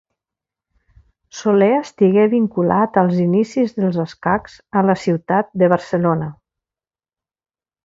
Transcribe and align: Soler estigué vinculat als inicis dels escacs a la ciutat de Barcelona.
Soler 1.39 1.67
estigué 1.79 2.23
vinculat 2.31 2.97
als 3.03 3.21
inicis 3.27 3.77
dels 3.83 4.01
escacs 4.05 4.57
a 4.81 4.85
la 4.91 4.99
ciutat 5.05 5.55
de 5.65 5.73
Barcelona. 5.77 6.33